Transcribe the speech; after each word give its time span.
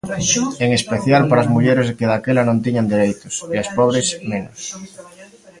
En 0.65 0.69
especial 0.79 1.23
para 1.29 1.41
as 1.43 1.51
mulleres 1.53 1.93
que 1.97 2.09
daquela 2.11 2.43
non 2.47 2.61
tiñan 2.65 2.89
dereitos, 2.93 3.35
e 3.53 3.55
as 3.63 3.69
pobres, 3.77 4.07
menos. 4.31 4.61